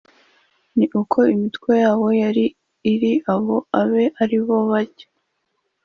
Nk 0.81 0.93
uko 1.01 1.19
imitwe 1.33 1.71
yabo 1.83 2.07
yari 2.21 2.45
iri 2.93 3.13
abo 3.33 3.55
abe 3.81 4.03
ari 4.21 4.37
bo 4.45 4.57
bajya 4.69 5.07